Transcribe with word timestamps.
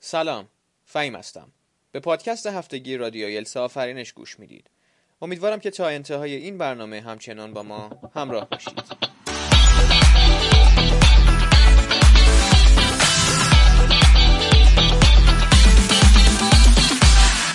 سلام 0.00 0.48
فهیم 0.84 1.16
هستم. 1.16 1.52
به 1.92 2.00
پادکست 2.00 2.46
هفتگی 2.46 2.96
رادیو 2.96 3.28
یلسا 3.28 3.64
آفرینش 3.64 4.12
گوش 4.12 4.38
می‌دید. 4.38 4.70
امیدوارم 5.22 5.60
که 5.60 5.70
تا 5.70 5.88
انتهای 5.88 6.34
این 6.34 6.58
برنامه 6.58 7.00
همچنان 7.00 7.52
با 7.52 7.62
ما 7.62 8.10
همراه 8.14 8.48
باشید. 8.48 8.82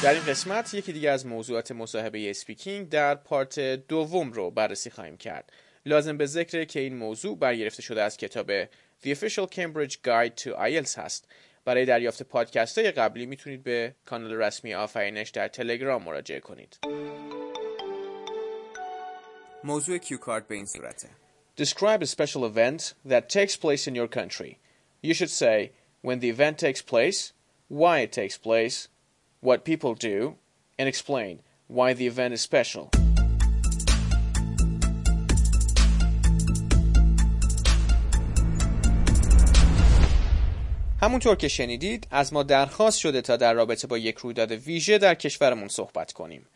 در 0.03 0.13
این 0.13 0.23
قسمت 0.23 0.73
یکی 0.73 0.93
دیگه 0.93 1.09
از 1.11 1.25
موضوعات 1.25 1.71
مصاحبه 1.71 2.29
اسپیکینگ 2.29 2.89
در 2.89 3.15
پارت 3.15 3.59
دوم 3.59 4.31
رو 4.31 4.51
بررسی 4.51 4.89
خواهیم 4.89 5.17
کرد. 5.17 5.51
لازم 5.85 6.17
به 6.17 6.25
ذکر 6.25 6.63
که 6.63 6.79
این 6.79 6.95
موضوع 6.95 7.37
برگرفته 7.37 7.81
شده 7.81 8.01
از 8.01 8.17
کتاب 8.17 8.65
The 8.65 9.07
Official 9.07 9.47
Cambridge 9.55 9.93
Guide 10.05 10.43
to 10.43 10.49
IELTS 10.57 10.97
هست 10.97 11.27
برای 11.65 11.85
دریافت 11.85 12.23
پادکست 12.23 12.77
های 12.77 12.91
قبلی 12.91 13.25
می‌تونید 13.25 13.63
به 13.63 13.95
کانال 14.05 14.33
رسمی 14.33 14.73
آفرینش 14.73 15.29
در 15.29 15.47
تلگرام 15.47 16.03
مراجعه 16.03 16.39
کنید 16.39 16.77
موضوع 19.63 19.97
کیو 19.97 20.17
کارت 20.17 20.47
به 20.47 20.55
این 20.55 20.65
صورته 20.65 21.09
Describe 21.57 22.01
a 22.01 22.05
special 22.05 22.43
event 22.45 22.93
that 23.07 23.29
takes 23.29 23.55
place 23.55 23.87
in 23.87 23.95
your 23.95 24.09
country. 24.09 24.59
You 25.01 25.13
should 25.13 25.29
say 25.29 25.71
when 26.01 26.19
the 26.19 26.29
event 26.29 26.57
takes 26.57 26.81
place, 26.81 27.31
why 27.69 27.99
it 27.99 28.11
takes 28.11 28.37
place, 28.37 28.89
what 29.39 29.63
people 29.63 29.93
do, 30.09 30.35
and 30.77 30.89
explain 30.89 31.33
why 31.67 31.93
the 31.93 32.07
event 32.07 32.33
is 32.33 32.41
special. 32.41 33.04
همونطور 41.05 41.35
که 41.35 41.47
شنیدید 41.47 42.07
از 42.11 42.33
ما 42.33 42.43
درخواست 42.43 42.99
شده 42.99 43.21
تا 43.21 43.37
در 43.37 43.53
رابطه 43.53 43.87
با 43.87 43.97
یک 43.97 44.17
رویداد 44.17 44.51
ویژه 44.51 44.97
در 44.97 45.15
کشورمون 45.15 45.67
صحبت 45.67 46.13
کنیم. 46.13 46.47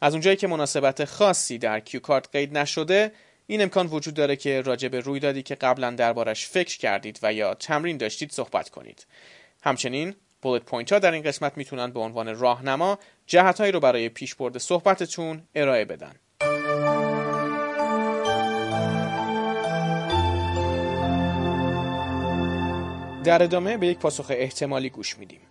از 0.00 0.12
اونجایی 0.12 0.36
که 0.36 0.46
مناسبت 0.46 1.04
خاصی 1.04 1.58
در 1.58 1.80
کیو 1.80 2.00
کارت 2.00 2.28
قید 2.32 2.58
نشده 2.58 3.12
این 3.46 3.62
امکان 3.62 3.86
وجود 3.86 4.14
داره 4.14 4.36
که 4.36 4.60
راجع 4.60 4.88
به 4.88 5.00
رویدادی 5.00 5.42
که 5.42 5.54
قبلا 5.54 5.90
دربارش 5.90 6.46
فکر 6.46 6.78
کردید 6.78 7.18
و 7.22 7.32
یا 7.32 7.54
تمرین 7.54 7.96
داشتید 7.96 8.32
صحبت 8.32 8.70
کنید. 8.70 9.06
همچنین 9.62 10.14
بولت 10.42 10.62
پوینت 10.62 10.92
ها 10.92 10.98
در 10.98 11.12
این 11.12 11.22
قسمت 11.22 11.56
می‌تونن 11.56 11.90
به 11.90 12.00
عنوان 12.00 12.38
راهنما 12.38 12.98
جهتهایی 13.26 13.72
رو 13.72 13.80
برای 13.80 14.08
پیشبرد 14.08 14.58
صحبتتون 14.58 15.42
ارائه 15.54 15.84
بدن. 15.84 16.14
در 23.23 23.43
ادامه 23.43 23.77
به 23.77 23.87
یک 23.87 23.99
پاسخ 23.99 24.25
احتمالی 24.29 24.89
گوش 24.89 25.17
میدیم. 25.17 25.41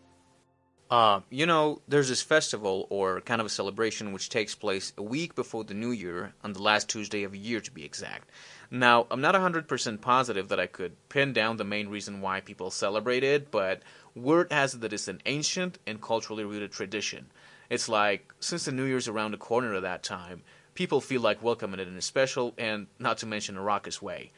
Uh, 0.91 1.21
you 1.29 1.45
know, 1.45 1.83
there's 1.87 2.09
this 2.09 2.23
festival 2.23 2.87
or 2.89 3.21
kind 3.21 3.43
of 3.43 3.47
a 3.47 3.51
celebration 3.51 4.11
which 4.11 4.31
takes 4.31 4.55
place 4.55 4.95
a 4.97 5.03
week 5.03 5.35
before 5.35 5.63
the 5.65 5.75
new 5.75 5.91
year, 5.91 6.33
on 6.43 6.55
the 6.55 6.63
last 6.63 6.89
Tuesday 6.89 7.25
of 7.25 7.35
a 7.35 7.37
year 7.37 7.61
to 7.61 7.71
be 7.71 7.85
exact. 7.85 8.31
Now, 8.71 9.07
I'm 9.11 9.21
not 9.21 9.35
100% 9.35 10.01
positive 10.01 10.49
that 10.49 10.59
I 10.59 10.67
could 10.67 10.97
pin 11.11 11.35
down 11.35 11.59
the 11.59 11.65
main 11.65 11.89
reason 11.89 12.23
why 12.23 12.41
people 12.41 12.71
celebrate 12.71 13.23
it, 13.23 13.51
but 13.51 13.83
word 14.15 14.51
has 14.51 14.75
it 14.75 14.81
that 14.81 14.95
it's 14.95 15.09
an 15.09 15.21
ancient 15.27 15.79
and 15.87 16.01
culturally 16.01 16.45
rooted 16.45 16.73
tradition. 16.73 17.27
It's 17.69 17.89
like, 17.89 18.33
since 18.41 18.65
the 18.65 18.73
new 18.73 18.85
year's 18.85 19.09
around 19.09 19.33
the 19.33 19.37
corner 19.37 19.75
at 19.75 19.83
that 19.83 20.03
time, 20.03 20.43
people 20.75 21.03
feel 21.03 21.21
like 21.21 21.43
welcoming 21.43 21.81
it 21.81 21.89
in 21.89 21.97
a 21.97 22.03
special 22.03 22.55
and, 22.57 22.87
not 22.99 23.19
to 23.19 23.27
mention, 23.27 23.59
a 23.59 23.63
raucous 23.63 24.01
way. 24.01 24.33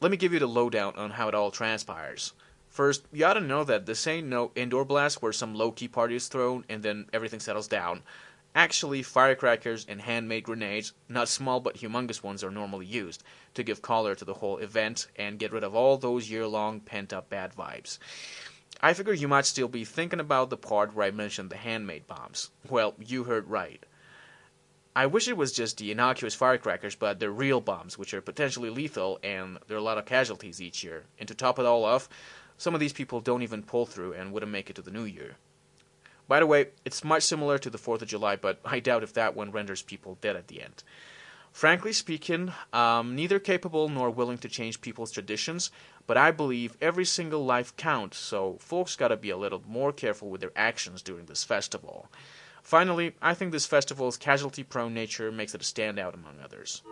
Let 0.00 0.12
me 0.12 0.16
give 0.16 0.32
you 0.32 0.38
the 0.38 0.46
lowdown 0.46 0.94
on 0.96 1.10
how 1.10 1.28
it 1.28 1.34
all 1.34 1.50
transpires. 1.50 2.32
First, 2.69 3.05
you 3.11 3.25
ought 3.25 3.33
to 3.33 3.41
know 3.41 3.63
that 3.63 3.85
this 3.85 4.05
ain't 4.07 4.27
no 4.27 4.51
indoor 4.55 4.85
blast 4.85 5.21
where 5.21 5.33
some 5.33 5.55
low 5.55 5.71
key 5.71 5.87
party 5.87 6.15
is 6.15 6.27
thrown 6.27 6.63
and 6.69 6.83
then 6.83 7.07
everything 7.11 7.39
settles 7.39 7.67
down. 7.67 8.03
Actually, 8.55 9.03
firecrackers 9.03 9.85
and 9.87 10.01
handmade 10.01 10.43
grenades, 10.43 10.93
not 11.07 11.27
small 11.27 11.59
but 11.59 11.77
humongous 11.77 12.23
ones, 12.23 12.43
are 12.43 12.51
normally 12.51 12.85
used 12.85 13.23
to 13.53 13.63
give 13.63 13.81
color 13.81 14.15
to 14.15 14.25
the 14.25 14.35
whole 14.35 14.57
event 14.57 15.07
and 15.15 15.39
get 15.39 15.51
rid 15.51 15.63
of 15.63 15.75
all 15.75 15.97
those 15.97 16.29
year 16.29 16.47
long 16.47 16.79
pent 16.79 17.11
up 17.11 17.29
bad 17.29 17.53
vibes. 17.53 17.99
I 18.81 18.93
figure 18.93 19.13
you 19.13 19.27
might 19.27 19.45
still 19.45 19.67
be 19.67 19.83
thinking 19.83 20.19
about 20.19 20.49
the 20.49 20.57
part 20.57 20.93
where 20.93 21.05
I 21.05 21.11
mentioned 21.11 21.49
the 21.49 21.57
handmade 21.57 22.07
bombs. 22.07 22.49
Well, 22.69 22.95
you 22.97 23.25
heard 23.25 23.49
right. 23.49 23.83
I 24.95 25.05
wish 25.05 25.27
it 25.27 25.37
was 25.37 25.51
just 25.51 25.77
the 25.77 25.91
innocuous 25.91 26.33
firecrackers, 26.33 26.95
but 26.95 27.19
they're 27.19 27.31
real 27.31 27.61
bombs, 27.61 27.97
which 27.97 28.13
are 28.13 28.21
potentially 28.21 28.69
lethal, 28.69 29.19
and 29.23 29.59
there 29.67 29.77
are 29.77 29.79
a 29.79 29.83
lot 29.83 29.97
of 29.97 30.05
casualties 30.05 30.61
each 30.61 30.83
year. 30.83 31.05
And 31.19 31.27
to 31.27 31.35
top 31.35 31.59
it 31.59 31.65
all 31.65 31.85
off, 31.85 32.09
some 32.59 32.73
of 32.73 32.81
these 32.81 32.93
people 32.93 33.21
don't 33.21 33.41
even 33.41 33.63
pull 33.63 33.85
through 33.87 34.13
and 34.13 34.31
wouldn't 34.31 34.51
make 34.51 34.69
it 34.69 34.75
to 34.75 34.81
the 34.81 34.91
new 34.91 35.05
year. 35.05 35.37
By 36.27 36.41
the 36.41 36.45
way, 36.45 36.67
it's 36.85 37.05
much 37.05 37.23
similar 37.23 37.57
to 37.57 37.69
the 37.69 37.77
4th 37.79 38.03
of 38.03 38.09
July, 38.09 38.35
but 38.35 38.59
I 38.65 38.79
doubt 38.79 39.01
if 39.01 39.13
that 39.13 39.35
one 39.35 39.51
renders 39.51 39.81
people 39.81 40.19
dead 40.21 40.35
at 40.35 40.49
the 40.49 40.61
end. 40.61 40.83
Frankly 41.51 41.93
speaking, 41.93 42.51
I'm 42.71 43.15
neither 43.15 43.39
capable 43.39 43.89
nor 43.89 44.11
willing 44.11 44.37
to 44.39 44.49
change 44.49 44.81
people's 44.81 45.11
traditions, 45.11 45.71
but 46.05 46.17
I 46.17 46.31
believe 46.31 46.77
every 46.81 47.05
single 47.05 47.43
life 47.43 47.75
counts, 47.77 48.17
so 48.17 48.57
folks 48.59 48.95
gotta 48.95 49.17
be 49.17 49.31
a 49.31 49.37
little 49.37 49.63
more 49.65 49.91
careful 49.91 50.29
with 50.29 50.41
their 50.41 50.51
actions 50.55 51.01
during 51.01 51.25
this 51.25 51.43
festival. 51.43 52.07
Finally, 52.61 53.15
I 53.21 53.33
think 53.33 53.51
this 53.51 53.65
festival's 53.65 54.17
casualty 54.17 54.63
prone 54.63 54.93
nature 54.93 55.31
makes 55.31 55.55
it 55.55 55.61
a 55.61 55.63
standout 55.63 56.13
among 56.13 56.35
others. 56.43 56.83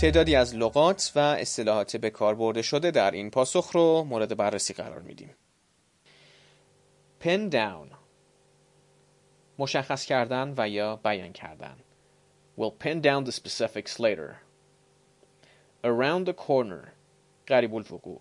تعدادی 0.00 0.36
از 0.36 0.54
لغات 0.54 1.12
و 1.16 1.18
اصطلاحات 1.18 1.96
به 1.96 2.10
کار 2.10 2.34
برده 2.34 2.62
شده 2.62 2.90
در 2.90 3.10
این 3.10 3.30
پاسخ 3.30 3.70
رو 3.72 4.04
مورد 4.04 4.36
بررسی 4.36 4.74
قرار 4.74 5.00
میدیم. 5.00 5.30
pin 7.22 7.52
down 7.52 7.94
مشخص 9.58 10.04
کردن 10.04 10.54
و 10.56 10.68
یا 10.68 10.96
بیان 10.96 11.32
کردن. 11.32 11.76
We'll 12.58 12.84
pin 12.84 13.00
down 13.00 13.24
the 13.24 13.32
specifics 13.32 13.98
later. 13.98 14.36
Around 15.84 16.26
the 16.26 16.34
corner 16.34 16.88
قریب 17.46 17.74
الوقوع. 17.74 18.20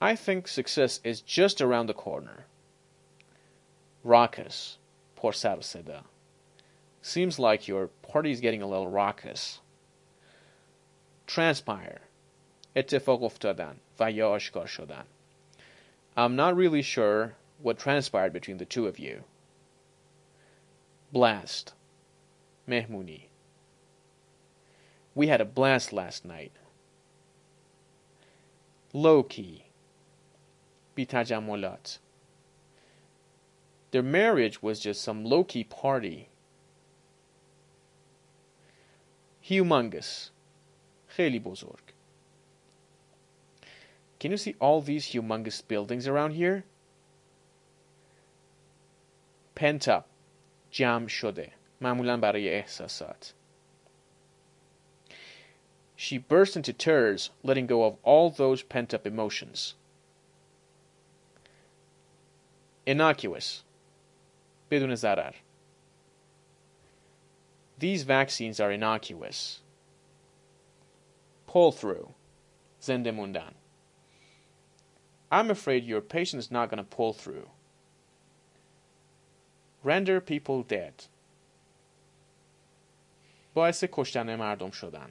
I 0.00 0.16
think 0.16 0.48
success 0.48 1.00
is 1.04 1.20
just 1.20 1.60
around 1.60 1.86
the 1.86 1.94
corner. 1.94 2.46
Raucous 4.04 4.78
پر 5.16 5.32
سر 5.32 5.58
و 5.58 5.62
صدا. 5.62 6.04
Seems 7.02 7.38
like 7.38 7.68
your 7.68 7.90
party's 8.12 8.40
getting 8.40 8.62
a 8.62 8.66
little 8.66 8.88
raucous. 8.88 9.60
transpire 11.31 11.99
اتفاق 12.75 13.23
افتادن 13.23 13.77
و 13.99 14.11
یا 14.11 14.29
آشکار 14.29 14.67
شدن 14.67 15.05
I'm 16.17 16.35
not 16.35 16.55
really 16.55 16.81
sure 16.81 17.35
what 17.61 17.77
transpired 17.77 18.33
between 18.33 18.57
the 18.57 18.65
two 18.65 18.87
of 18.87 18.97
you. 18.97 19.23
Blast 21.11 21.73
مهمونی 22.67 23.29
We 25.15 25.27
had 25.27 25.41
a 25.41 25.45
blast 25.45 25.93
last 25.93 26.25
night. 26.25 26.51
Low 28.93 29.23
key 29.23 29.63
بی 30.95 31.05
تجملات 31.05 31.99
Their 33.91 34.03
marriage 34.03 34.61
was 34.61 34.79
just 34.79 35.01
some 35.01 35.23
low 35.23 35.43
key 35.43 35.63
party. 35.63 36.29
Humongous 39.49 40.29
خیلی 41.11 41.39
بزرگ. 41.39 41.93
Can 44.19 44.31
you 44.31 44.37
see 44.37 44.55
all 44.59 44.81
these 44.81 45.05
humongous 45.13 45.61
buildings 45.67 46.07
around 46.07 46.33
here? 46.33 46.63
Pent 49.55 49.87
up. 49.87 50.05
جمع 50.71 51.07
شده. 51.07 51.51
معمولا 51.81 52.17
برای 52.17 52.49
احساسات. 52.49 53.33
She 55.95 56.19
burst 56.19 56.55
into 56.55 56.73
tears, 56.73 57.31
letting 57.43 57.65
go 57.65 57.83
of 57.83 57.97
all 58.03 58.29
those 58.29 58.61
pent 58.61 58.93
up 58.93 59.07
emotions. 59.07 59.73
Innocuous. 62.85 63.63
بدون 64.71 64.95
ضرر. 64.95 65.33
These 67.79 68.03
vaccines 68.03 68.59
are 68.59 68.71
innocuous. 68.71 69.61
pull 71.51 71.71
through 71.71 72.07
زنده 72.81 73.11
موندن 73.11 73.53
I'm 75.31 75.51
afraid 75.51 75.83
your 75.83 76.01
patient 76.01 76.39
is 76.39 76.51
not 76.51 76.69
going 76.69 76.77
to 76.77 76.83
pull 76.83 77.11
through. 77.11 77.49
Render 79.83 80.21
people 80.21 80.63
dead. 80.63 81.05
باعث 83.55 83.83
کشتن 83.83 84.35
مردم 84.35 84.71
شدن. 84.71 85.09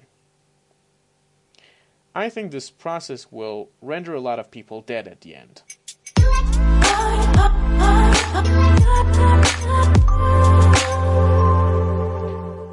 I 2.14 2.30
think 2.30 2.50
this 2.50 2.70
process 2.70 3.30
will 3.30 3.68
render 3.82 4.14
a 4.14 4.20
lot 4.20 4.38
of 4.38 4.50
people 4.50 4.80
dead 4.80 5.06
at 5.06 5.20
the 5.20 5.34
end. 5.34 5.62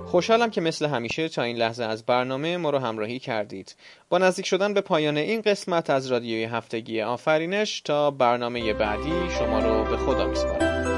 خوشحالم 0.09 0.51
که 0.51 0.61
مثل 0.61 0.87
همیشه 0.87 1.29
تا 1.29 1.43
این 1.43 1.57
لحظه 1.57 1.85
از 1.85 2.07
برنامه 2.07 2.57
ما 2.57 2.71
رو 2.71 2.79
همراهی 2.79 3.19
کردید. 3.19 3.75
با 4.09 4.19
نزدیک 4.19 4.47
شدن 4.47 4.75
به 4.75 4.81
پایان 4.81 5.17
این 5.17 5.41
قسمت 5.41 5.91
از 5.91 6.07
رادیوی 6.07 6.45
هفتگی 6.45 7.03
آفرینش 7.03 7.81
تا 7.81 8.11
برنامه 8.11 8.73
بعدی 8.73 9.31
شما 9.39 9.59
رو 9.59 9.85
به 9.85 9.97
خدا 9.97 10.27
میسپارم. 10.27 10.98